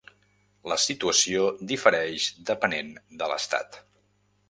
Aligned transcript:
La 0.71 0.77
situació 0.83 1.45
difereix 1.73 2.27
depenent 2.51 2.93
de 3.23 3.33
l'estat. 3.35 3.83